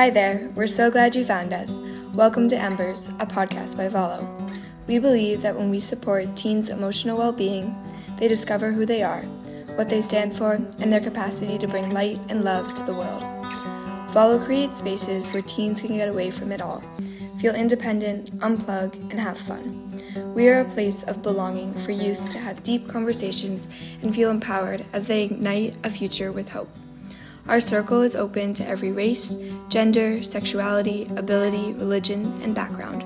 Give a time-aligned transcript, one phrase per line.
[0.00, 1.78] Hi there, we're so glad you found us.
[2.14, 4.26] Welcome to Embers, a podcast by Valo.
[4.86, 7.76] We believe that when we support teens' emotional well being,
[8.18, 9.20] they discover who they are,
[9.74, 13.22] what they stand for, and their capacity to bring light and love to the world.
[14.14, 16.82] Valo creates spaces where teens can get away from it all,
[17.38, 20.02] feel independent, unplug, and have fun.
[20.34, 23.68] We are a place of belonging for youth to have deep conversations
[24.00, 26.70] and feel empowered as they ignite a future with hope.
[27.50, 29.36] Our circle is open to every race,
[29.68, 33.04] gender, sexuality, ability, religion, and background.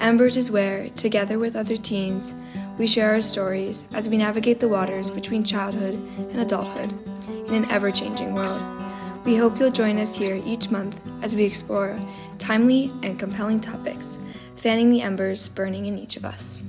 [0.00, 2.34] Embers is where, together with other teens,
[2.78, 6.92] we share our stories as we navigate the waters between childhood and adulthood
[7.46, 8.60] in an ever changing world.
[9.24, 11.96] We hope you'll join us here each month as we explore
[12.40, 14.18] timely and compelling topics,
[14.56, 16.64] fanning the embers burning in each of us.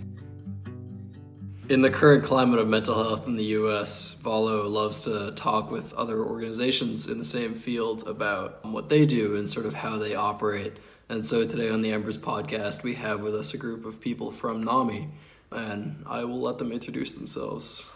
[1.72, 5.94] In the current climate of mental health in the US, Valo loves to talk with
[5.94, 10.14] other organizations in the same field about what they do and sort of how they
[10.14, 10.74] operate.
[11.08, 14.34] And so today on the Embers podcast, we have with us a group of people
[14.34, 15.08] from NAMI,
[15.52, 17.90] and I will let them introduce themselves.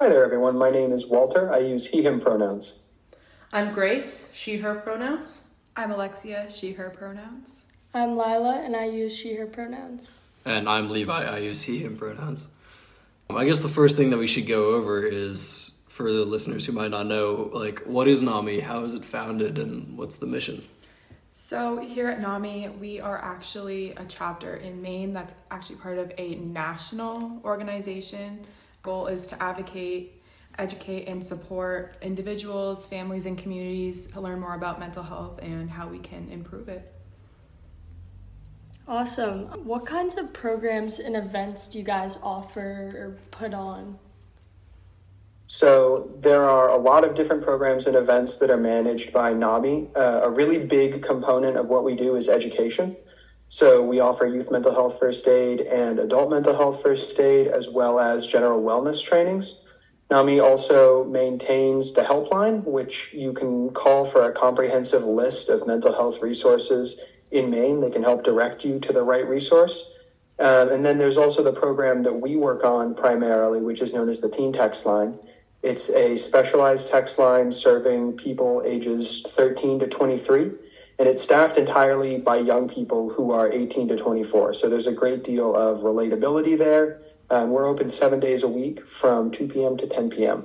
[0.00, 0.56] Hi there, everyone.
[0.56, 1.50] My name is Walter.
[1.52, 2.82] I use he, him pronouns.
[3.52, 5.40] I'm Grace, she, her pronouns.
[5.74, 7.62] I'm Alexia, she, her pronouns.
[7.92, 10.18] I'm Lila, and I use she, her pronouns.
[10.44, 12.46] And I'm Levi, I use he, him pronouns.
[13.30, 16.72] I guess the first thing that we should go over is for the listeners who
[16.72, 20.62] might not know, like, what is NAMI, how is it founded, and what's the mission?
[21.32, 26.12] So, here at NAMI, we are actually a chapter in Maine that's actually part of
[26.18, 28.44] a national organization.
[28.82, 30.22] Goal is to advocate,
[30.58, 35.88] educate, and support individuals, families, and communities to learn more about mental health and how
[35.88, 36.92] we can improve it.
[38.86, 39.46] Awesome.
[39.64, 43.98] What kinds of programs and events do you guys offer or put on?
[45.46, 49.90] So, there are a lot of different programs and events that are managed by NAMI.
[49.94, 52.96] Uh, a really big component of what we do is education.
[53.48, 57.68] So, we offer youth mental health first aid and adult mental health first aid, as
[57.68, 59.62] well as general wellness trainings.
[60.10, 65.92] NAMI also maintains the helpline, which you can call for a comprehensive list of mental
[65.92, 67.00] health resources
[67.34, 67.80] in Maine.
[67.80, 69.90] They can help direct you to the right resource.
[70.38, 74.08] Um, and then there's also the program that we work on primarily, which is known
[74.08, 75.18] as the Teen Text Line.
[75.62, 80.42] It's a specialized text line serving people ages 13 to 23,
[80.98, 84.54] and it's staffed entirely by young people who are 18 to 24.
[84.54, 87.00] So there's a great deal of relatability there.
[87.30, 89.76] Um, we're open seven days a week from 2 p.m.
[89.78, 90.44] to 10 p.m.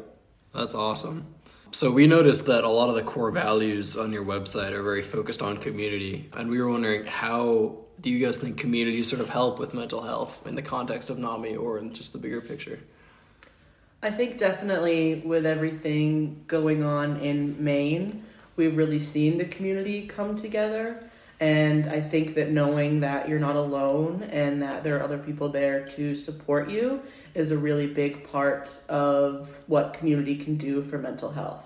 [0.54, 1.36] That's awesome.
[1.72, 5.04] So we noticed that a lot of the core values on your website are very
[5.04, 9.30] focused on community, and we were wondering how do you guys think community sort of
[9.30, 12.80] help with mental health in the context of NAMI or in just the bigger picture?
[14.02, 18.24] I think definitely with everything going on in Maine,
[18.56, 21.09] we've really seen the community come together.
[21.40, 25.48] And I think that knowing that you're not alone and that there are other people
[25.48, 27.02] there to support you
[27.34, 31.66] is a really big part of what community can do for mental health.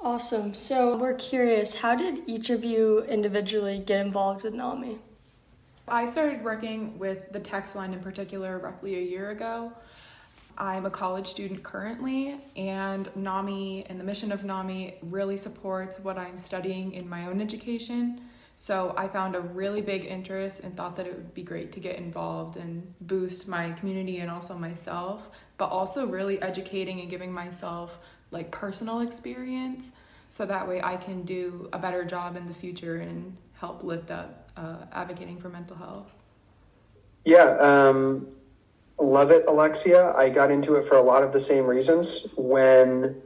[0.00, 0.54] Awesome.
[0.54, 4.98] So we're curious, how did each of you individually get involved with NAMI?
[5.88, 9.72] I started working with the text line in particular roughly a year ago.
[10.58, 16.18] I'm a college student currently, and NAMI and the mission of NAMI really supports what
[16.18, 18.22] I'm studying in my own education.
[18.56, 21.80] So I found a really big interest and thought that it would be great to
[21.80, 27.32] get involved and boost my community and also myself, but also really educating and giving
[27.32, 27.98] myself
[28.32, 29.92] like personal experience
[30.28, 34.10] so that way I can do a better job in the future and help lift
[34.10, 36.10] up uh, advocating for mental health.
[37.24, 38.28] Yeah, um,
[39.00, 40.12] love it, Alexia.
[40.14, 42.26] I got into it for a lot of the same reasons.
[42.36, 43.22] When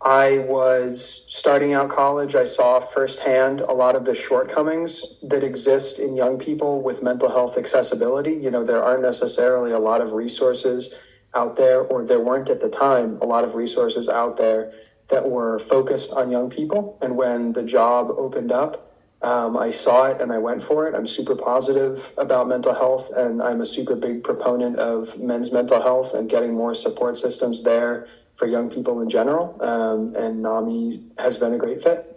[0.00, 5.98] I was starting out college, I saw firsthand a lot of the shortcomings that exist
[5.98, 8.32] in young people with mental health accessibility.
[8.32, 10.94] You know, there aren't necessarily a lot of resources
[11.34, 14.72] out there, or there weren't at the time a lot of resources out there
[15.08, 16.96] that were focused on young people.
[17.02, 18.87] And when the job opened up,
[19.20, 20.94] um, I saw it and I went for it.
[20.94, 25.82] I'm super positive about mental health, and I'm a super big proponent of men's mental
[25.82, 29.60] health and getting more support systems there for young people in general.
[29.60, 32.14] Um, and NAMI has been a great fit.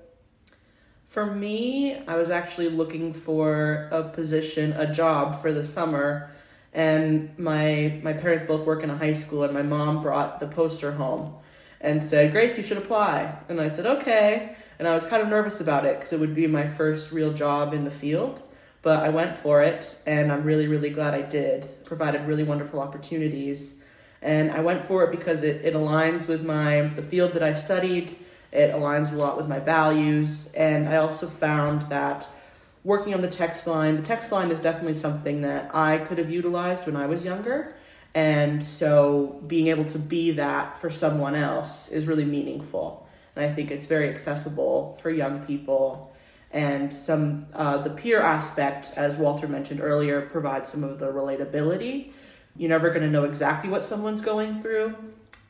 [1.07, 6.29] For me, I was actually looking for a position, a job for the summer,
[6.71, 10.47] and my my parents both work in a high school, and my mom brought the
[10.47, 11.33] poster home
[11.81, 15.27] and said, "Grace, you should apply." And I said, "Okay." and I was kind of
[15.27, 18.41] nervous about it because it would be my first real job in the field.
[18.81, 21.65] But I went for it, and I'm really, really glad I did.
[21.65, 23.75] It provided really wonderful opportunities,
[24.23, 27.53] and I went for it because it, it aligns with my the field that I
[27.53, 28.15] studied,
[28.51, 32.27] It aligns a lot with my values, and I also found that
[32.83, 36.31] working on the text line, the text line is definitely something that I could have
[36.31, 37.75] utilized when I was younger.
[38.13, 43.07] And so being able to be that for someone else is really meaningful.
[43.35, 46.11] And I think it's very accessible for young people.
[46.51, 52.11] And some uh, the peer aspect, as Walter mentioned earlier, provides some of the relatability.
[52.57, 54.95] You're never going to know exactly what someone's going through,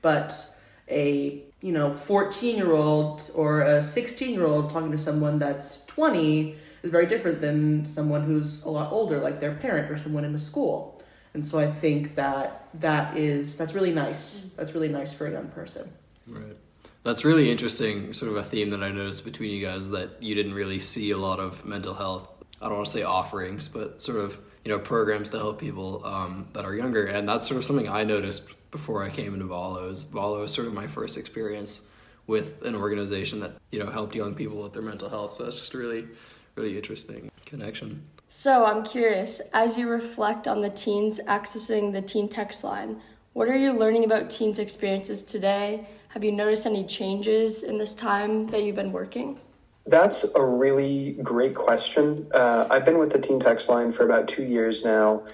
[0.04, 0.48] but
[0.88, 5.84] a you know 14 year old or a 16 year old talking to someone that's
[5.86, 10.26] 20 is very different than someone who's a lot older, like their parent or someone
[10.26, 11.02] in a school.
[11.34, 14.44] And so I think that that is that's really nice.
[14.56, 15.92] That's really nice for a young person.
[16.28, 16.58] Right.
[17.04, 20.36] That's really interesting, sort of a theme that I noticed between you guys that you
[20.36, 22.30] didn't really see a lot of mental health.
[22.62, 26.06] I don't want to say offerings, but sort of you know programs to help people
[26.06, 29.46] um, that are younger, and that's sort of something I noticed before I came into
[29.46, 30.06] Valo's.
[30.06, 31.82] Valo was sort of my first experience
[32.28, 35.34] with an organization that you know helped young people with their mental health.
[35.34, 36.08] So it's just a really,
[36.56, 38.04] really interesting connection.
[38.34, 43.02] So I'm curious, as you reflect on the teens accessing the teen text line,
[43.34, 45.86] what are you learning about teens' experiences today?
[46.08, 49.38] Have you noticed any changes in this time that you've been working?
[49.86, 52.26] That's a really great question.
[52.34, 55.26] Uh, I've been with the Teen Text Line for about two years now,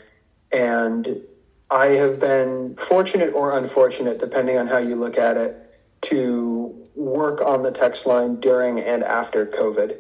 [0.52, 1.22] and
[1.70, 5.72] I have been fortunate or unfortunate, depending on how you look at it,
[6.02, 9.98] to work on the text line during and after COVID.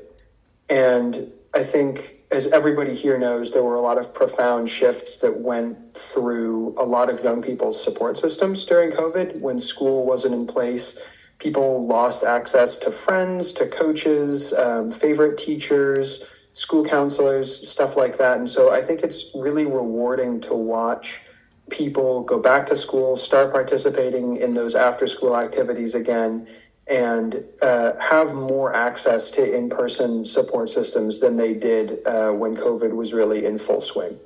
[0.68, 5.40] And I think as everybody here knows, there were a lot of profound shifts that
[5.40, 10.46] went through a lot of young people's support systems during COVID when school wasn't in
[10.46, 11.00] place.
[11.40, 18.38] People lost access to friends, to coaches, um, favorite teachers, school counselors, stuff like that.
[18.38, 21.22] And so I think it's really rewarding to watch
[21.70, 26.48] people go back to school, start participating in those after school activities again,
[26.90, 32.56] and uh, have more access to in person support systems than they did uh, when
[32.56, 34.18] COVID was really in full swing.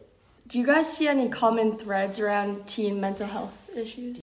[0.48, 4.20] Do you guys see any common threads around teen mental health issues?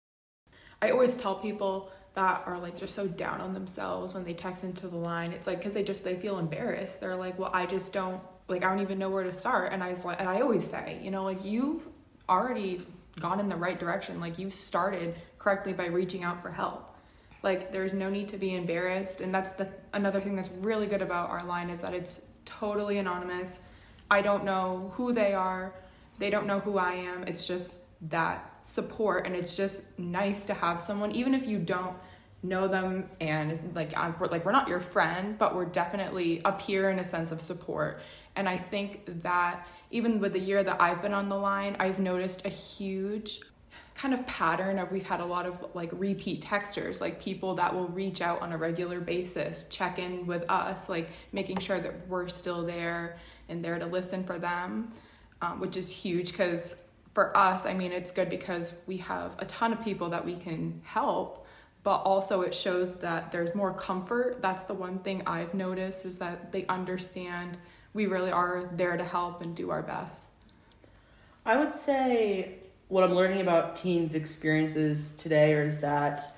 [0.83, 4.65] I always tell people that are like just so down on themselves when they text
[4.65, 5.33] into the line.
[5.33, 7.01] It's like because they just they feel embarrassed.
[7.01, 9.73] They're like, well, I just don't like I don't even know where to start.
[9.73, 11.87] And I was like, and I always say, you know, like you've
[12.29, 12.83] already
[13.21, 14.19] gone in the right direction.
[14.21, 16.96] Like you started correctly by reaching out for help
[17.47, 19.21] like there's no need to be embarrassed.
[19.23, 22.99] And that's the another thing that's really good about our line is that it's totally
[22.99, 23.63] anonymous.
[24.11, 25.73] I don't know who they are.
[26.19, 27.23] They don't know who i am.
[27.23, 29.27] It's just that support.
[29.27, 31.97] And it's just nice to have someone even if you don't
[32.43, 36.91] know them and like I'm, like we're not your friend but we're definitely up here
[36.91, 38.01] in a sense of support.
[38.35, 38.89] And i think
[39.23, 43.41] that even with the year that i've been on the line i've noticed a huge
[43.97, 47.73] kind of pattern of we've had a lot of like repeat texters, like people that
[47.75, 52.07] will reach out on a regular basis, check in with us, like making sure that
[52.07, 54.93] we're still there and there to listen for them,
[55.41, 56.83] um, which is huge because
[57.15, 60.37] for us, I mean, it's good because we have a ton of people that we
[60.37, 61.47] can help,
[61.83, 64.43] but also it shows that there's more comfort.
[64.43, 67.57] That's the one thing I've noticed is that they understand
[67.95, 70.27] we really are there to help and do our best.
[71.47, 76.35] I would say what I'm learning about teens' experiences today is that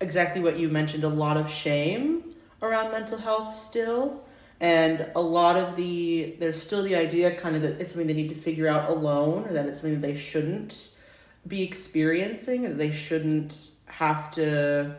[0.00, 4.22] exactly what you mentioned a lot of shame around mental health still.
[4.60, 8.14] And a lot of the, there's still the idea kind of that it's something they
[8.14, 10.90] need to figure out alone or that it's something that they shouldn't
[11.46, 14.94] be experiencing, or that they shouldn't have to,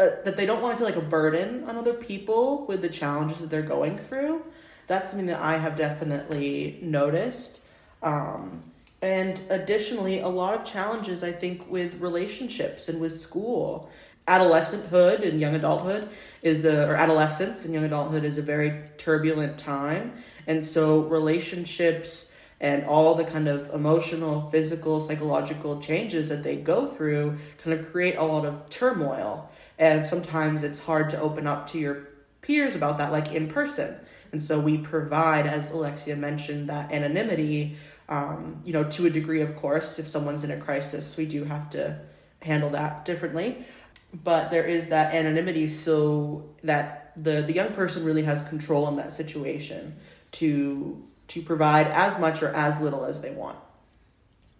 [0.00, 2.88] uh, that they don't want to feel like a burden on other people with the
[2.88, 4.42] challenges that they're going through.
[4.88, 7.60] That's something that I have definitely noticed.
[8.02, 8.64] Um,
[9.02, 13.88] and additionally, a lot of challenges, I think, with relationships and with school.
[14.28, 16.10] Adolescenthood and young adulthood
[16.42, 20.12] is a, or adolescence and young adulthood is a very turbulent time.
[20.46, 22.30] And so relationships
[22.60, 27.90] and all the kind of emotional, physical, psychological changes that they go through kind of
[27.90, 29.50] create a lot of turmoil.
[29.78, 32.08] And sometimes it's hard to open up to your
[32.42, 33.96] peers about that, like in person.
[34.32, 37.76] And so we provide, as Alexia mentioned, that anonymity
[38.10, 41.44] um, you know, to a degree, of course, if someone's in a crisis, we do
[41.44, 41.98] have to
[42.42, 43.64] handle that differently.
[44.12, 48.96] But there is that anonymity so that the, the young person really has control in
[48.96, 49.96] that situation
[50.32, 53.56] to to provide as much or as little as they want.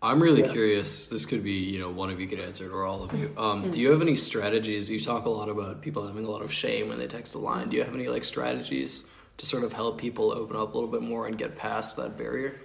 [0.02, 0.52] I'm really yeah.
[0.52, 1.08] curious.
[1.08, 3.34] This could be, you know, one of you could answer it or all of you.
[3.36, 3.70] Um, mm-hmm.
[3.72, 4.88] Do you have any strategies?
[4.88, 7.38] You talk a lot about people having a lot of shame when they text a
[7.38, 7.70] line.
[7.70, 9.02] Do you have any like strategies
[9.40, 12.18] to sort of help people open up a little bit more and get past that
[12.18, 12.60] barrier?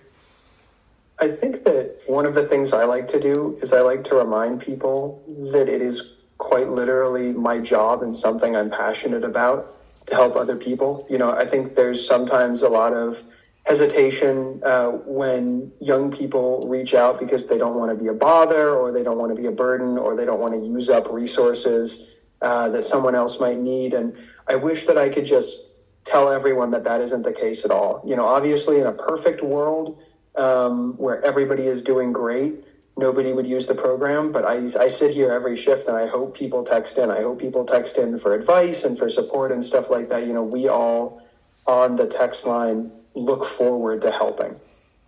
[1.20, 4.16] I think that one of the things I like to do is I like to
[4.16, 10.16] remind people that it is quite literally my job and something I'm passionate about to
[10.16, 11.08] help other people.
[11.10, 13.24] You know, I think there's sometimes a lot of
[13.66, 18.76] hesitation uh, when young people reach out because they don't want to be a bother
[18.76, 21.10] or they don't want to be a burden or they don't want to use up
[21.10, 23.94] resources uh, that someone else might need.
[23.94, 24.14] And
[24.46, 25.75] I wish that I could just
[26.06, 28.02] tell everyone that that isn't the case at all.
[28.06, 30.02] You know, obviously, in a perfect world
[30.36, 32.64] um, where everybody is doing great,
[32.96, 34.32] nobody would use the program.
[34.32, 37.10] But I, I sit here every shift and I hope people text in.
[37.10, 40.28] I hope people text in for advice and for support and stuff like that.
[40.28, 41.22] You know, we all
[41.66, 44.56] on the text line look forward to helping.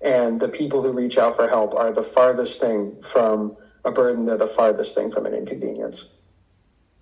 [0.02, 4.26] And the people who reach out for help are the farthest thing from a burden,
[4.26, 6.10] they're the farthest thing from an inconvenience.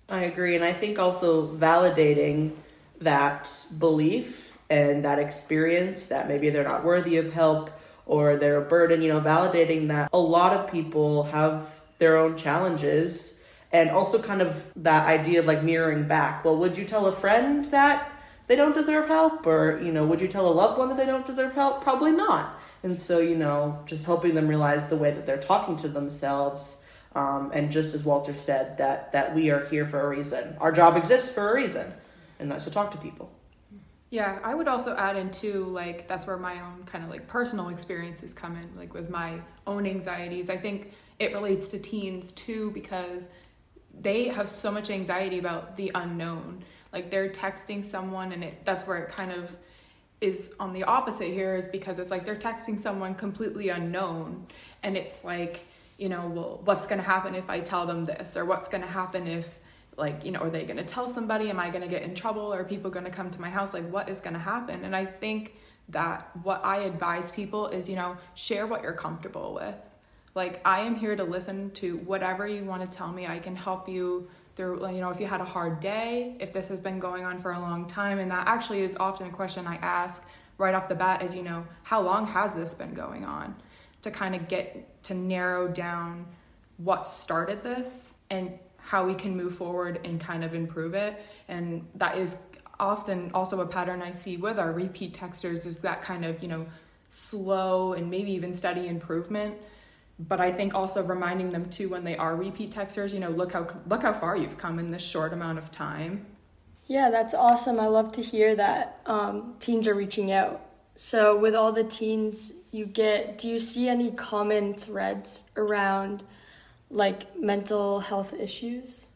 [0.08, 0.54] I agree.
[0.54, 2.52] And I think also validating
[3.00, 7.70] that belief and that experience that maybe they're not worthy of help
[8.04, 12.36] or they're a burden, you know, validating that a lot of people have their own
[12.36, 13.34] challenges
[13.72, 16.44] and also kind of that idea of like mirroring back.
[16.44, 18.12] Well, would you tell a friend that
[18.46, 21.06] they don't deserve help or, you know, would you tell a loved one that they
[21.06, 21.82] don't deserve help?
[21.82, 22.60] Probably not.
[22.82, 26.76] And so, you know, just helping them realize the way that they're talking to themselves
[27.16, 30.54] um, and just as Walter said, that that we are here for a reason.
[30.60, 31.92] Our job exists for a reason,
[32.38, 33.30] and that's to talk to people.
[34.10, 37.26] Yeah, I would also add in too, like that's where my own kind of like
[37.26, 40.48] personal experiences come in, like with my own anxieties.
[40.48, 43.28] I think it relates to teens too because
[44.00, 46.62] they have so much anxiety about the unknown.
[46.92, 49.50] Like they're texting someone, and it that's where it kind of
[50.20, 54.46] is on the opposite here is because it's like they're texting someone completely unknown,
[54.84, 55.66] and it's like
[55.98, 58.36] you know, well, what's going to happen if I tell them this?
[58.36, 59.46] Or what's going to happen if,
[59.96, 61.50] like, you know, are they going to tell somebody?
[61.50, 62.52] Am I going to get in trouble?
[62.52, 63.72] Are people going to come to my house?
[63.72, 64.84] Like, what is going to happen?
[64.84, 65.54] And I think
[65.88, 69.74] that what I advise people is, you know, share what you're comfortable with.
[70.34, 73.26] Like, I am here to listen to whatever you want to tell me.
[73.26, 76.68] I can help you through, you know, if you had a hard day, if this
[76.68, 78.18] has been going on for a long time.
[78.18, 81.42] And that actually is often a question I ask right off the bat is, you
[81.42, 83.54] know, how long has this been going on?
[84.06, 86.26] to kind of get to narrow down
[86.78, 91.20] what started this and how we can move forward and kind of improve it.
[91.48, 92.36] And that is
[92.78, 96.48] often also a pattern I see with our repeat texters is that kind of, you
[96.48, 96.64] know,
[97.10, 99.56] slow and maybe even steady improvement.
[100.20, 103.52] But I think also reminding them too when they are repeat texters, you know, look
[103.52, 106.24] how look how far you've come in this short amount of time.
[106.86, 107.80] Yeah, that's awesome.
[107.80, 110.62] I love to hear that um, teens are reaching out.
[110.94, 116.22] So, with all the teens you get, do you see any common threads around
[116.90, 119.06] like mental health issues?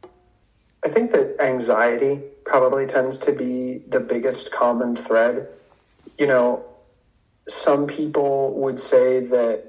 [0.84, 5.48] I think that anxiety probably tends to be the biggest common thread.
[6.18, 6.64] You know,
[7.48, 9.66] some people would say that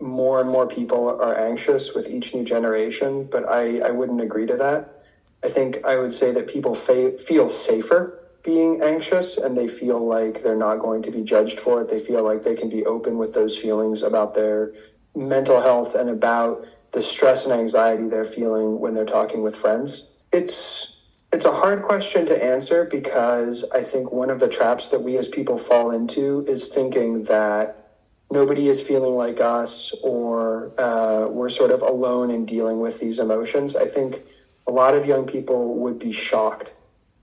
[0.00, 4.46] more and more people are anxious with each new generation, but I, I wouldn't agree
[4.46, 5.02] to that.
[5.44, 10.04] I think I would say that people fa- feel safer being anxious and they feel
[10.04, 11.88] like they're not going to be judged for it.
[11.88, 14.72] They feel like they can be open with those feelings about their
[15.14, 20.06] mental health and about the stress and anxiety they're feeling when they're talking with friends.
[20.32, 21.00] It's
[21.32, 25.16] it's a hard question to answer because I think one of the traps that we
[25.16, 27.82] as people fall into is thinking that
[28.30, 33.18] nobody is feeling like us or uh, we're sort of alone in dealing with these
[33.18, 33.76] emotions.
[33.76, 34.22] I think
[34.66, 36.74] a lot of young people would be shocked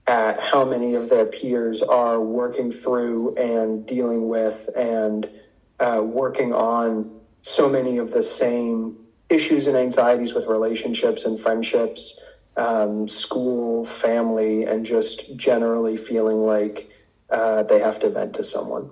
[0.08, 5.30] at how many of their peers are working through and dealing with and
[5.78, 8.96] uh, working on so many of the same
[9.30, 12.20] issues and anxieties with relationships and friendships,
[12.56, 16.90] um, school, family, and just generally feeling like
[17.30, 18.90] uh, they have to vent to someone.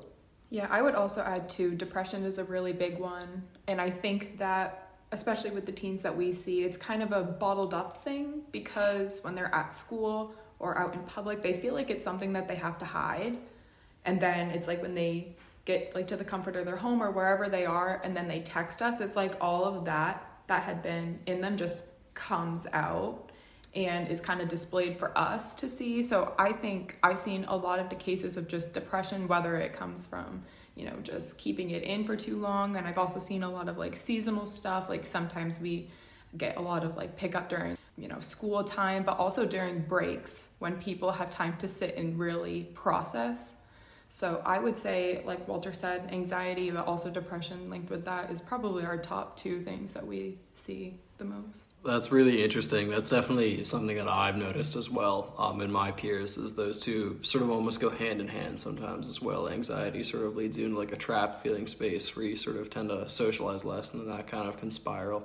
[0.50, 3.42] Yeah, I would also add too, depression is a really big one.
[3.66, 7.23] And I think that, especially with the teens that we see, it's kind of a
[7.23, 11.90] bottled up thing because when they're at school or out in public, they feel like
[11.90, 13.37] it's something that they have to hide.
[14.04, 17.11] And then it's like when they get like to the comfort of their home or
[17.11, 20.83] wherever they are and then they text us, it's like all of that that had
[20.83, 23.31] been in them just comes out
[23.75, 26.02] and is kind of displayed for us to see.
[26.02, 29.73] So I think I've seen a lot of the cases of just depression, whether it
[29.73, 30.43] comes from,
[30.75, 32.76] you know, just keeping it in for too long.
[32.76, 34.88] And I've also seen a lot of like seasonal stuff.
[34.88, 35.90] Like sometimes we
[36.37, 40.49] get a lot of like pickup during you know school time but also during breaks
[40.59, 43.57] when people have time to sit and really process
[44.09, 48.41] so i would say like walter said anxiety but also depression linked with that is
[48.41, 52.91] probably our top two things that we see the most that's really interesting.
[52.91, 56.37] That's definitely something that I've noticed as well um, in my peers.
[56.37, 59.49] Is those two sort of almost go hand in hand sometimes as well.
[59.49, 62.69] Anxiety sort of leads you into like a trap feeling space where you sort of
[62.69, 65.25] tend to socialize less, and then that kind of can spiral.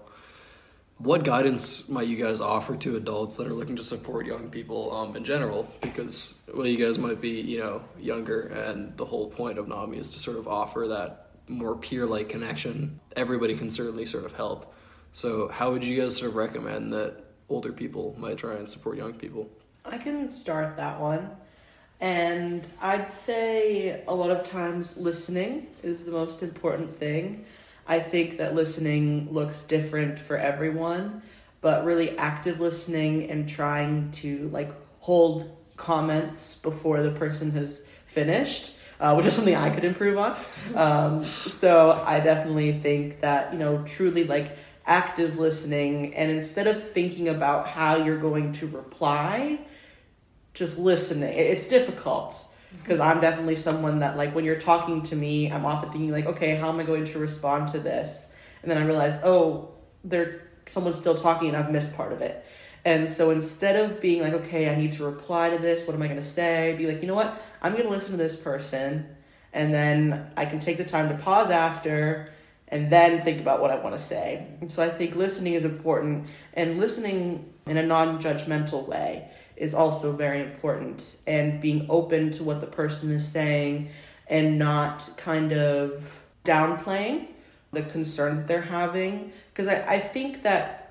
[0.98, 4.96] What guidance might you guys offer to adults that are looking to support young people
[4.96, 5.70] um, in general?
[5.82, 9.98] Because well, you guys might be you know younger, and the whole point of NAMI
[9.98, 13.00] is to sort of offer that more peer-like connection.
[13.16, 14.74] Everybody can certainly sort of help.
[15.12, 18.98] So, how would you guys sort of recommend that older people might try and support
[18.98, 19.50] young people?
[19.86, 21.30] I can start that one.
[22.00, 27.46] And I'd say a lot of times listening is the most important thing.
[27.88, 31.22] I think that listening looks different for everyone,
[31.62, 38.74] but really active listening and trying to like hold comments before the person has finished,
[39.00, 40.38] uh, which is something I could improve on.
[40.76, 46.92] Um, so I definitely think that, you know, truly like active listening and instead of
[46.92, 49.60] thinking about how you're going to reply,
[50.54, 51.34] just listening.
[51.38, 52.44] It's difficult
[52.82, 56.26] because I'm definitely someone that like when you're talking to me, I'm often thinking like,
[56.26, 58.30] okay, how am I going to respond to this?
[58.62, 59.72] And then I realize, oh,
[60.04, 62.46] there someone's still talking and I've missed part of it.
[62.86, 66.02] And so instead of being like, okay, I need to reply to this, what am
[66.02, 66.76] I going to say?
[66.78, 67.42] Be like, you know what?
[67.62, 69.08] I'm going to listen to this person
[69.54, 72.30] and then I can take the time to pause after
[72.68, 74.48] and then think about what I want to say.
[74.60, 79.74] And so I think listening is important and listening in a non judgmental way is
[79.74, 83.90] also very important and being open to what the person is saying
[84.28, 87.30] and not kind of downplaying
[87.72, 89.32] the concern that they're having.
[89.50, 90.84] Because I, I think that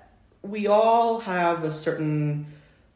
[0.42, 2.46] we all have a certain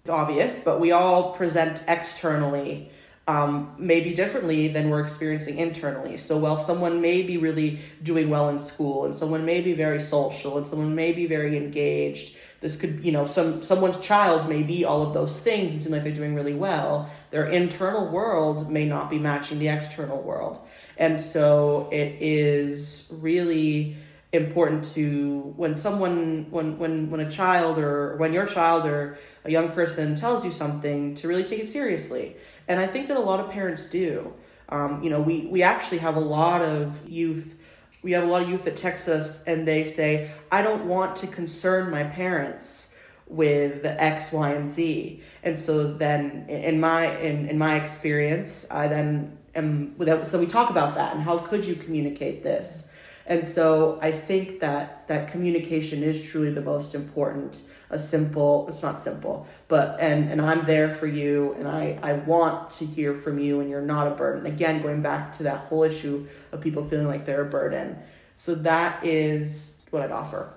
[0.00, 2.90] it's obvious but we all present externally
[3.28, 6.16] um, maybe differently than we're experiencing internally.
[6.16, 10.00] So while someone may be really doing well in school and someone may be very
[10.00, 14.62] social and someone may be very engaged, this could, you know, some someone's child may
[14.62, 17.10] be all of those things and seem like they're doing really well.
[17.30, 20.60] Their internal world may not be matching the external world.
[20.96, 23.96] And so it is really
[24.32, 29.50] important to when someone when when when a child or when your child or a
[29.50, 32.36] young person tells you something to really take it seriously
[32.68, 34.32] and i think that a lot of parents do.
[34.68, 37.54] Um, you know we we actually have a lot of youth
[38.02, 41.14] we have a lot of youth that text us and they say i don't want
[41.16, 42.92] to concern my parents
[43.28, 45.20] with x y and z.
[45.42, 50.46] And so then in my in, in my experience i then am without so we
[50.46, 52.85] talk about that and how could you communicate this
[53.28, 57.62] and so I think that that communication is truly the most important.
[57.90, 62.12] A simple, it's not simple, but and and I'm there for you and I I
[62.14, 64.46] want to hear from you and you're not a burden.
[64.46, 67.98] Again, going back to that whole issue of people feeling like they're a burden.
[68.36, 70.52] So that is what I'd offer.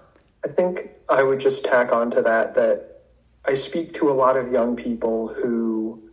[0.45, 3.01] I think I would just tack on to that that
[3.45, 6.03] I speak to a lot of young people who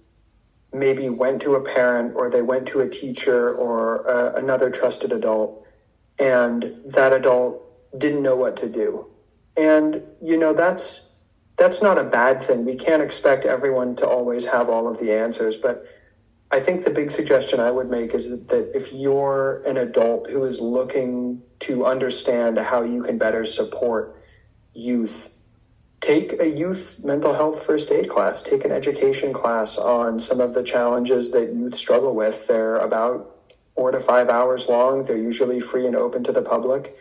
[0.73, 5.13] maybe went to a parent or they went to a teacher or uh, another trusted
[5.13, 5.66] adult
[6.19, 7.63] and that adult
[7.99, 9.07] didn't know what to do.
[9.57, 11.13] And you know that's
[11.57, 12.65] that's not a bad thing.
[12.65, 15.87] We can't expect everyone to always have all of the answers, but
[16.51, 20.45] I think the big suggestion I would make is that if you're an adult who
[20.45, 24.23] is looking to understand how you can better support
[24.75, 25.33] youth,
[26.01, 30.55] take a youth mental health first aid class, take an education class on some of
[30.55, 32.47] the challenges that youth struggle with.
[32.47, 33.36] They're about
[33.77, 35.05] four to five hours long.
[35.05, 36.97] They're usually free and open to the public.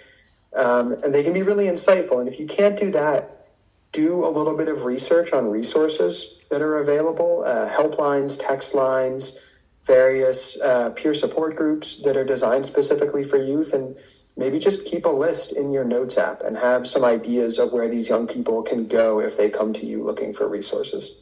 [0.53, 2.19] Um, and they can be really insightful.
[2.19, 3.47] And if you can't do that,
[3.91, 9.39] do a little bit of research on resources that are available uh, helplines, text lines,
[9.83, 13.73] various uh, peer support groups that are designed specifically for youth.
[13.73, 13.95] And
[14.35, 17.87] maybe just keep a list in your notes app and have some ideas of where
[17.87, 21.15] these young people can go if they come to you looking for resources.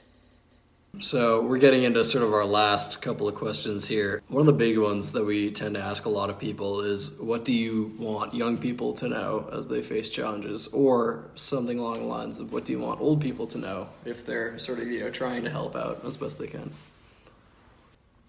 [0.98, 4.22] So, we're getting into sort of our last couple of questions here.
[4.28, 7.18] One of the big ones that we tend to ask a lot of people is
[7.20, 10.68] what do you want young people to know as they face challenges?
[10.68, 14.24] Or something along the lines of what do you want old people to know if
[14.24, 16.72] they're sort of, you know, trying to help out as best they can?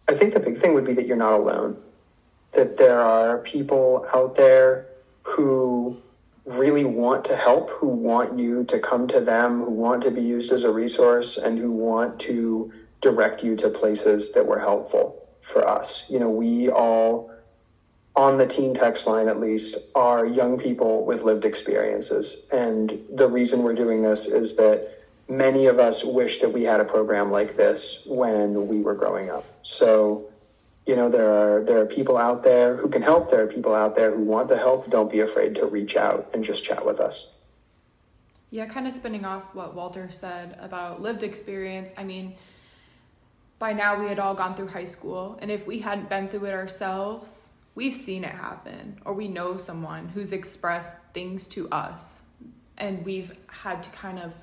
[0.09, 1.77] I think the big thing would be that you're not alone.
[2.51, 4.87] That there are people out there
[5.23, 6.02] who
[6.45, 10.21] really want to help, who want you to come to them, who want to be
[10.21, 15.19] used as a resource, and who want to direct you to places that were helpful.
[15.41, 16.05] for us.
[16.09, 17.29] You know, we all
[18.15, 23.27] on the teen text line at least are young people with lived experiences and the
[23.27, 27.31] reason we're doing this is that many of us wish that we had a program
[27.31, 30.23] like this when we were growing up so
[30.85, 33.29] you know there are there are people out there who can help.
[33.29, 34.89] There are people out there who want to help.
[34.89, 37.33] Don't be afraid to reach out and just chat with us.
[38.49, 41.93] Yeah kind of spinning off what walter said about lived experience.
[41.97, 42.35] I mean
[43.59, 46.45] by now we had all gone through high school and if we hadn't been through
[46.45, 52.21] it ourselves we've seen it happen or we know someone who's expressed things to us.
[52.77, 54.33] And we've had to kind of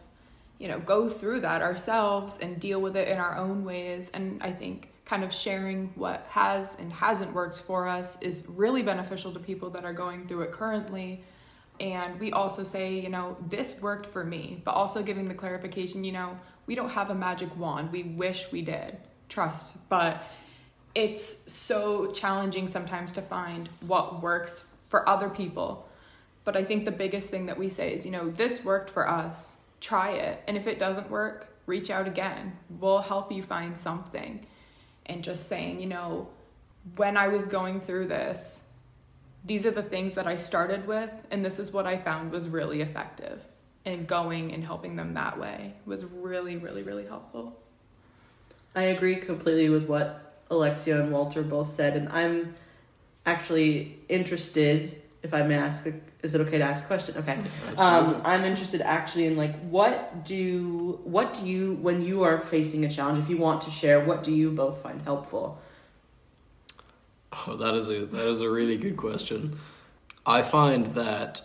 [0.59, 4.11] you know go through that ourselves and deal with it in our own ways.
[4.15, 8.83] And i think kind of sharing what has and hasn't worked for us is really
[8.83, 11.25] beneficial to people that are going through it currently
[11.81, 16.05] and we also say you know this worked for me but also giving the clarification
[16.05, 18.97] you know we don't have a magic wand we wish we did
[19.29, 20.23] trust but
[20.95, 25.89] it's so challenging sometimes to find what works for other people.
[26.45, 29.09] But I think the biggest thing that we say is, you know, this worked for
[29.09, 30.43] us, try it.
[30.49, 32.57] And if it doesn't work, reach out again.
[32.81, 34.45] We'll help you find something.
[35.11, 36.29] And just saying, you know,
[36.97, 38.63] when I was going through this,
[39.45, 42.49] these are the things that I started with, and this is what I found was
[42.49, 43.43] really effective.
[43.85, 47.59] And going and helping them that way was really, really, really helpful.
[48.77, 52.55] I agree completely with what Alexia and Walter both said, and I'm
[53.27, 55.03] actually interested.
[55.23, 55.87] If I may ask,
[56.23, 57.17] is it okay to ask a question?
[57.19, 57.39] Okay,
[57.77, 62.85] um, I'm interested actually in like what do what do you when you are facing
[62.85, 63.19] a challenge?
[63.19, 65.61] If you want to share, what do you both find helpful?
[67.33, 69.59] Oh, that is a that is a really good question.
[70.25, 71.43] I find that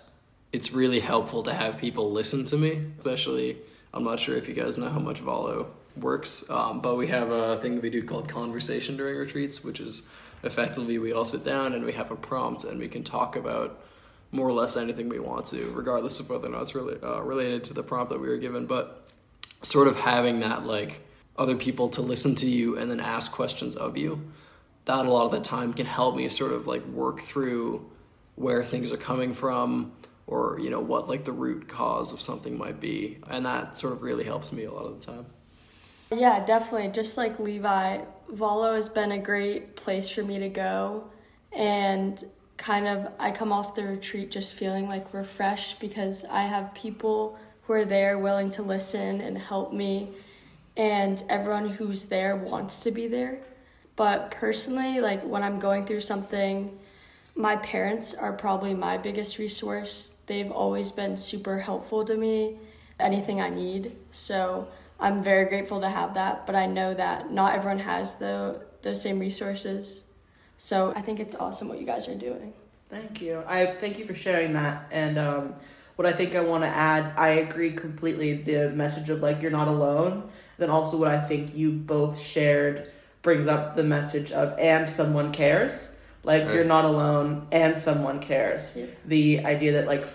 [0.53, 3.57] it's really helpful to have people listen to me, especially.
[3.93, 6.49] I'm not sure if you guys know how much Valo works.
[6.49, 10.03] Um, but we have a thing that we do called conversation during retreats, which is
[10.43, 13.81] effectively we all sit down and we have a prompt and we can talk about
[14.31, 17.21] more or less anything we want to, regardless of whether or not it's really uh,
[17.21, 18.65] related to the prompt that we were given.
[18.65, 19.07] But
[19.61, 21.01] sort of having that like
[21.37, 24.31] other people to listen to you and then ask questions of you,
[24.85, 27.89] that a lot of the time can help me sort of like work through
[28.35, 29.91] where things are coming from
[30.27, 33.93] or you know what like the root cause of something might be and that sort
[33.93, 35.25] of really helps me a lot of the time
[36.11, 36.89] yeah, definitely.
[36.89, 38.01] Just like Levi,
[38.33, 41.05] Valo has been a great place for me to go.
[41.51, 42.23] And
[42.57, 47.37] kind of, I come off the retreat just feeling like refreshed because I have people
[47.63, 50.09] who are there willing to listen and help me.
[50.77, 53.39] And everyone who's there wants to be there.
[53.95, 56.77] But personally, like when I'm going through something,
[57.35, 60.15] my parents are probably my biggest resource.
[60.27, 62.57] They've always been super helpful to me,
[62.99, 63.95] anything I need.
[64.11, 64.67] So,
[64.99, 69.01] I'm very grateful to have that, but I know that not everyone has the those
[69.01, 70.03] same resources.
[70.57, 72.53] So I think it's awesome what you guys are doing.
[72.89, 73.43] Thank you.
[73.47, 74.87] I thank you for sharing that.
[74.91, 75.55] And um,
[75.95, 78.33] what I think I want to add, I agree completely.
[78.41, 80.29] The message of like you're not alone.
[80.57, 85.31] Then also what I think you both shared brings up the message of and someone
[85.33, 85.89] cares.
[86.23, 86.55] Like right.
[86.55, 88.73] you're not alone and someone cares.
[88.75, 88.85] Yeah.
[89.05, 90.05] The idea that like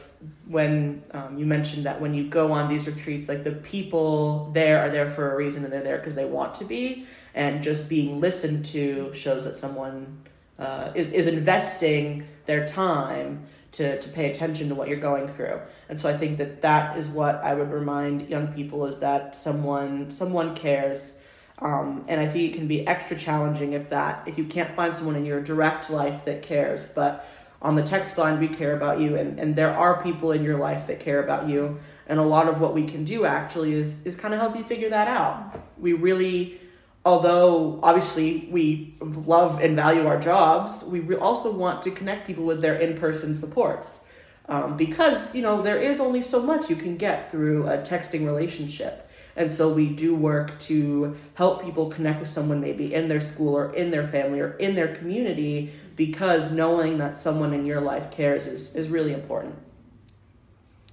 [0.47, 4.81] when um, you mentioned that when you go on these retreats, like the people there
[4.81, 7.89] are there for a reason and they're there because they want to be, and just
[7.89, 10.23] being listened to shows that someone
[10.59, 15.61] uh, is is investing their time to to pay attention to what you're going through.
[15.89, 19.35] And so I think that that is what I would remind young people is that
[19.35, 21.15] someone someone cares.
[21.63, 24.97] Um, and I think it can be extra challenging if that if you can't find
[24.97, 27.27] someone in your direct life that cares, but
[27.63, 30.57] on the text line we care about you and, and there are people in your
[30.57, 33.99] life that care about you and a lot of what we can do actually is
[34.05, 35.61] is kind of help you figure that out.
[35.79, 36.61] We really
[37.05, 42.61] although obviously we love and value our jobs we also want to connect people with
[42.61, 44.05] their in-person supports
[44.51, 48.27] um, because you know there is only so much you can get through a texting
[48.27, 53.21] relationship and so we do work to help people connect with someone maybe in their
[53.21, 57.81] school or in their family or in their community because knowing that someone in your
[57.81, 59.55] life cares is, is really important.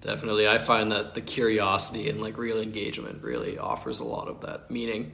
[0.02, 0.48] Definitely.
[0.48, 4.70] I find that the curiosity and like real engagement really offers a lot of that
[4.70, 5.14] meaning.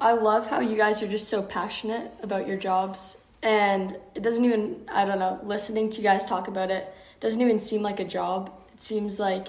[0.00, 4.44] I love how you guys are just so passionate about your jobs and it doesn't
[4.44, 8.00] even I don't know, listening to you guys talk about it doesn't even seem like
[8.00, 8.52] a job.
[8.74, 9.48] It seems like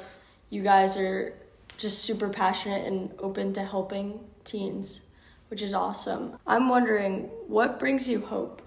[0.49, 1.33] you guys are
[1.77, 5.01] just super passionate and open to helping teens,
[5.49, 6.37] which is awesome.
[6.47, 8.61] I'm wondering what brings you hope?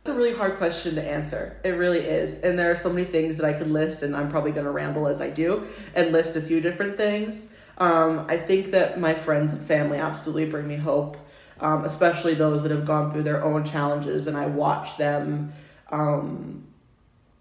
[0.00, 1.60] It's a really hard question to answer.
[1.62, 2.38] It really is.
[2.38, 4.72] And there are so many things that I could list, and I'm probably going to
[4.72, 7.46] ramble as I do and list a few different things.
[7.78, 11.16] Um, I think that my friends and family absolutely bring me hope.
[11.60, 15.52] um, especially those that have gone through their own challenges, and I watch them.
[15.90, 16.67] Um,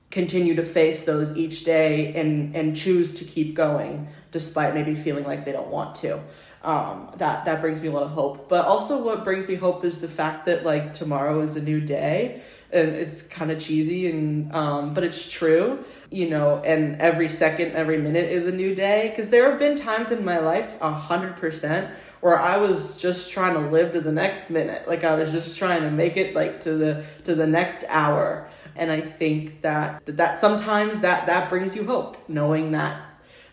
[0.09, 5.25] continue to face those each day and and choose to keep going despite maybe feeling
[5.25, 6.19] like they don't want to.
[6.63, 8.49] Um, that that brings me a lot of hope.
[8.49, 11.81] But also what brings me hope is the fact that like tomorrow is a new
[11.81, 12.41] day
[12.71, 17.71] and it's kind of cheesy and um, but it's true you know and every second
[17.71, 19.09] every minute is a new day.
[19.09, 23.31] Because there have been times in my life a hundred percent where I was just
[23.31, 24.87] trying to live to the next minute.
[24.87, 28.49] Like I was just trying to make it like to the to the next hour
[28.77, 33.01] and I think that that sometimes that that brings you hope, knowing that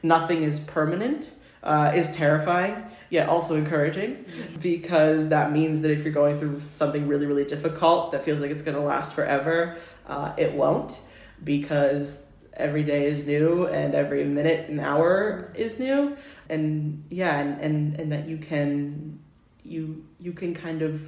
[0.03, 1.31] nothing is permanent
[1.63, 2.85] uh, is terrifying
[3.15, 4.25] yet also encouraging.
[4.61, 8.51] Because that means that if you're going through something really really difficult that feels like
[8.51, 10.99] it's going to last forever uh, it won't.
[11.43, 12.19] Because
[12.53, 16.17] every day is new and every minute and hour is new.
[16.49, 19.19] And yeah and, and and that you can
[19.63, 21.03] you you can kind of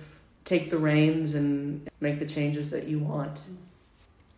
[0.44, 3.40] take the reins and make the changes that you want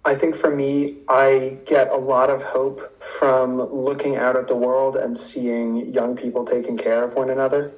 [0.08, 4.56] I think for me, I get a lot of hope from looking out at the
[4.56, 7.72] world and seeing young people taking care of one another,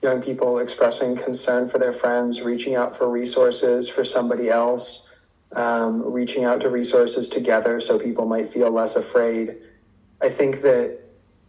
[0.00, 5.12] young people expressing concern for their friends, reaching out for resources for somebody else,
[5.52, 9.56] um, reaching out to resources together so people might feel less afraid.
[10.22, 10.98] I think that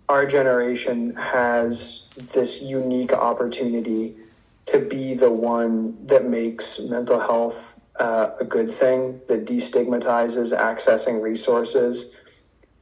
[0.09, 4.17] our generation has this unique opportunity
[4.65, 11.21] to be the one that makes mental health uh, a good thing that destigmatizes accessing
[11.21, 12.15] resources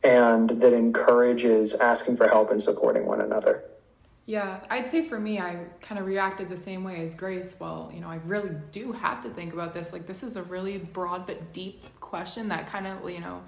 [0.03, 3.63] and that encourages asking for help and supporting one another.
[4.27, 7.55] Yeah, I'd say for me, I kind of reacted the same way as Grace.
[7.59, 9.93] Well, you know, I really do have to think about this.
[9.93, 13.43] Like, this is a really broad but deep question that kind of, you know,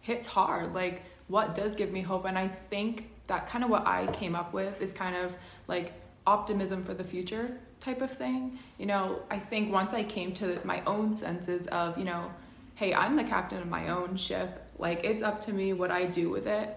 [0.00, 0.72] hits hard.
[0.72, 2.26] Like, what does give me hope?
[2.26, 5.32] And I think that kind of what I came up with is kind of
[5.66, 5.92] like
[6.30, 8.58] optimism for the future type of thing.
[8.78, 12.30] You know, I think once I came to my own senses of, you know,
[12.76, 14.48] hey, I'm the captain of my own ship.
[14.78, 16.68] Like, it's up to me what I do with it.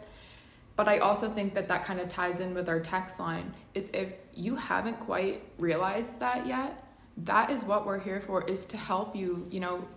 [0.75, 3.91] But I also think that that kind of ties in with our text line is
[3.93, 6.83] if you haven't quite realized that yet,
[7.17, 9.87] that is what we're here for is to help you, you know,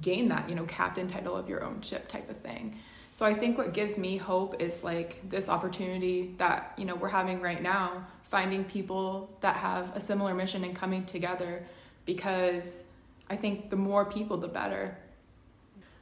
[0.00, 2.78] gain that, you know, captain title of your own ship type of thing.
[3.10, 7.08] So I think what gives me hope is like this opportunity that, you know, we're
[7.08, 11.62] having right now finding people that have a similar mission and coming together
[12.06, 12.84] because
[13.28, 14.96] I think the more people, the better.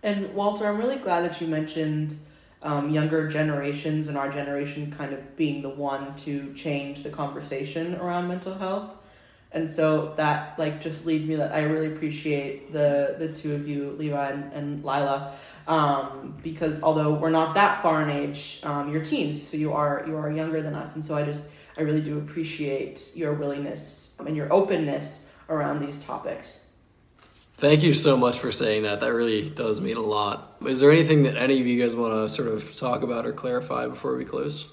[0.05, 2.17] And Walter, I'm really glad that you mentioned
[2.63, 7.97] um, younger generations and our generation kind of being the one to change the conversation
[7.97, 8.95] around mental health.
[9.51, 13.67] And so that like just leads me that I really appreciate the the two of
[13.67, 15.35] you, Levi and, and Lila,
[15.71, 20.03] um, because although we're not that far in age, um, you're teens, so you are
[20.05, 21.43] you are younger than us, and so I just
[21.79, 26.65] I really do appreciate your willingness and your openness around these topics.
[27.59, 28.99] Thank you so much for saying that.
[28.99, 30.57] That really does mean a lot.
[30.67, 33.33] Is there anything that any of you guys want to sort of talk about or
[33.33, 34.73] clarify before we close?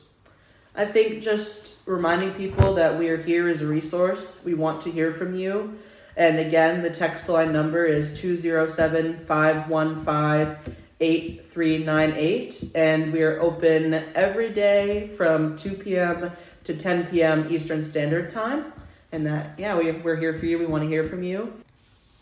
[0.73, 4.41] I think just reminding people that we are here as a resource.
[4.43, 5.77] We want to hear from you.
[6.15, 12.71] And again, the text line number is 207 515 8398.
[12.75, 16.31] And we are open every day from 2 p.m
[16.67, 17.47] to 10 p.m.
[17.49, 18.73] Eastern Standard Time.
[19.13, 20.59] And that, yeah, we, we're here for you.
[20.59, 21.53] We want to hear from you.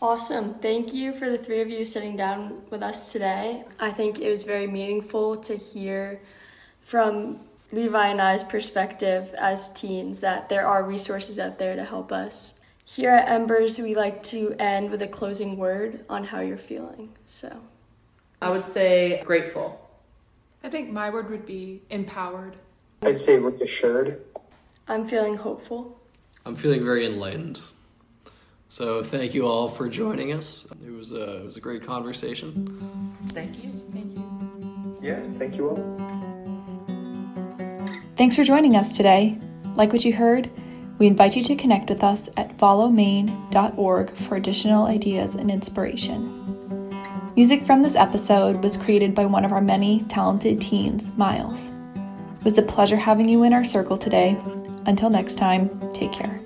[0.00, 0.54] Awesome.
[0.54, 3.64] Thank you for the three of you sitting down with us today.
[3.80, 6.20] I think it was very meaningful to hear
[6.84, 7.40] from
[7.72, 12.54] Levi and I's perspective as teens that there are resources out there to help us.
[12.84, 17.14] Here at Embers, we like to end with a closing word on how you're feeling.
[17.26, 17.62] So,
[18.40, 19.80] I would say grateful.
[20.62, 22.56] I think my word would be empowered.
[23.02, 24.22] I'd say reassured.
[24.88, 25.98] I'm feeling hopeful.
[26.44, 27.60] I'm feeling very enlightened.
[28.68, 30.68] So thank you all for joining us.
[30.84, 33.14] It was a, it was a great conversation.
[33.28, 33.70] Thank you.
[33.92, 34.98] Thank you.
[35.00, 36.06] Yeah, thank you all.
[38.16, 39.38] Thanks for joining us today.
[39.76, 40.50] Like what you heard?
[40.98, 46.45] We invite you to connect with us at valomaine.org for additional ideas and inspiration.
[47.36, 51.68] Music from this episode was created by one of our many talented teens, Miles.
[52.40, 54.38] It was a pleasure having you in our circle today.
[54.86, 56.40] Until next time, take care.